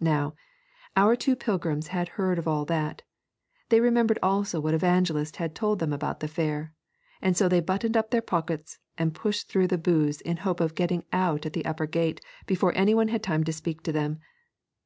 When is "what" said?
4.58-4.72